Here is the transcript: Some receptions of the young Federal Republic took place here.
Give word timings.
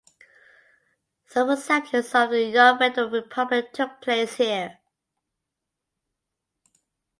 Some 1.27 1.49
receptions 1.49 2.15
of 2.15 2.31
the 2.31 2.45
young 2.45 2.79
Federal 2.79 3.11
Republic 3.11 3.71
took 3.71 4.01
place 4.01 4.33
here. 4.33 4.79